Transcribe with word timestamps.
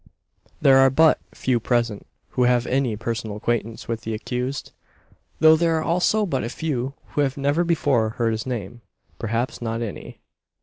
There 0.59 0.79
are 0.79 0.89
but 0.89 1.19
few 1.31 1.59
present 1.59 2.07
who 2.29 2.45
have 2.45 2.65
any 2.65 2.95
personal 2.95 3.37
acquaintance 3.37 3.87
with 3.87 4.01
the 4.01 4.15
accused; 4.15 4.71
though 5.39 5.55
there 5.55 5.77
are 5.77 5.83
also 5.83 6.25
but 6.25 6.43
a 6.43 6.49
few 6.49 6.95
who 7.09 7.21
have 7.21 7.37
never 7.37 7.63
before 7.63 8.09
heard 8.17 8.31
his 8.31 8.47
name. 8.47 8.81
Perhaps 9.19 9.61
not 9.61 9.83
any. 9.83 10.19